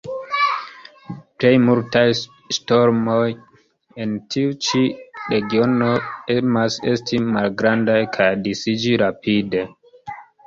[1.41, 2.01] Plejmultaj
[2.55, 3.27] ŝtormoj
[4.05, 4.81] en tiu ĉi
[5.35, 5.91] regiono
[6.39, 9.63] emas esti malgrandaj kaj disiĝi rapide.